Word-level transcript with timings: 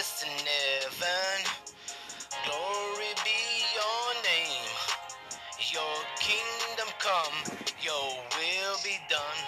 Is 0.00 0.24
in 0.24 0.46
heaven, 0.48 1.44
glory 2.46 3.12
be 3.20 3.42
your 3.76 4.06
name. 4.24 4.72
Your 5.72 5.96
kingdom 6.16 6.88
come, 6.98 7.36
your 7.84 8.08
will 8.32 8.76
be 8.82 8.96
done 9.10 9.40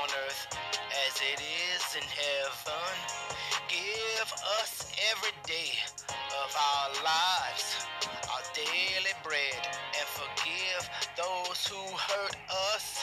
on 0.00 0.08
earth 0.24 0.46
as 1.08 1.14
it 1.34 1.42
is 1.42 1.96
in 1.96 2.06
heaven. 2.06 2.94
Give 3.68 4.32
us 4.62 4.92
every 5.10 5.34
day 5.44 5.74
of 6.14 6.54
our 6.54 6.88
lives 7.02 7.86
our 8.30 8.42
daily 8.54 9.14
bread 9.24 9.62
and 9.66 10.06
forgive 10.14 10.88
those 11.16 11.66
who 11.66 11.82
hurt 11.96 12.36
us 12.74 13.02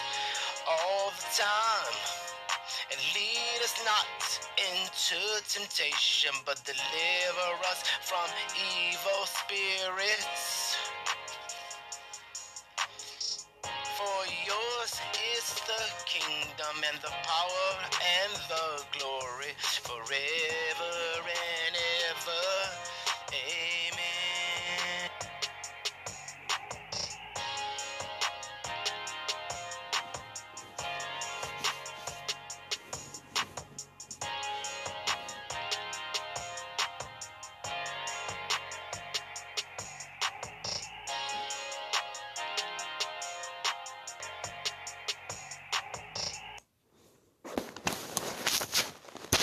all 0.67 1.11
the 1.11 1.43
time. 1.43 2.42
Not 3.81 4.39
into 4.57 5.17
temptation, 5.49 6.31
but 6.45 6.61
deliver 6.63 7.49
us 7.71 7.83
from 8.03 8.29
evil 8.53 9.25
spirits. 9.25 10.77
For 13.97 14.25
yours 14.45 14.93
is 15.37 15.55
the 15.65 15.83
kingdom 16.05 16.75
and 16.91 17.01
the 17.01 17.09
power 17.09 17.71
and 18.21 18.33
the 18.47 18.83
glory 18.97 19.53
forever 19.83 20.82